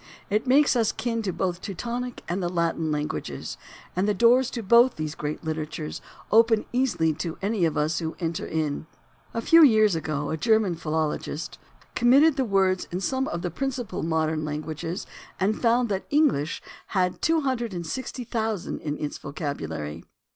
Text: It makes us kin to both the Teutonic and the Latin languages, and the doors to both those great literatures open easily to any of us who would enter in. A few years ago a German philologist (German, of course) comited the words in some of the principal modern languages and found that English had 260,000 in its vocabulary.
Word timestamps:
It 0.31 0.47
makes 0.47 0.75
us 0.75 0.91
kin 0.91 1.21
to 1.21 1.31
both 1.31 1.57
the 1.57 1.61
Teutonic 1.67 2.23
and 2.27 2.41
the 2.41 2.49
Latin 2.49 2.91
languages, 2.91 3.55
and 3.95 4.07
the 4.07 4.15
doors 4.15 4.49
to 4.49 4.63
both 4.63 4.95
those 4.95 5.13
great 5.13 5.43
literatures 5.43 6.01
open 6.31 6.65
easily 6.73 7.13
to 7.13 7.37
any 7.43 7.65
of 7.65 7.77
us 7.77 7.99
who 7.99 8.09
would 8.09 8.17
enter 8.23 8.47
in. 8.47 8.87
A 9.35 9.43
few 9.43 9.63
years 9.63 9.93
ago 9.93 10.31
a 10.31 10.37
German 10.37 10.73
philologist 10.73 11.59
(German, 11.59 11.67
of 11.67 11.81
course) 11.83 11.89
comited 11.93 12.35
the 12.35 12.45
words 12.45 12.87
in 12.91 12.99
some 12.99 13.27
of 13.27 13.43
the 13.43 13.51
principal 13.51 14.01
modern 14.01 14.43
languages 14.43 15.05
and 15.39 15.61
found 15.61 15.87
that 15.89 16.07
English 16.09 16.63
had 16.97 17.21
260,000 17.21 18.79
in 18.79 18.97
its 18.97 19.19
vocabulary. 19.19 20.03